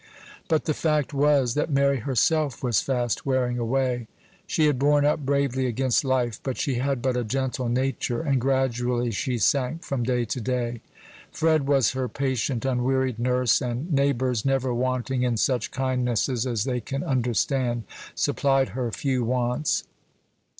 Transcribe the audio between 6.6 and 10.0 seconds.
had but a gentle nature, and gradually she sank